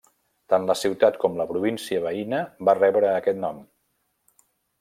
Tant 0.53 0.63
la 0.69 0.75
ciutat 0.83 1.19
com 1.25 1.37
la 1.41 1.45
província 1.51 2.01
veïna 2.07 2.41
va 2.71 2.77
rebre 2.81 3.15
aquest 3.19 3.41
nom. 3.47 3.63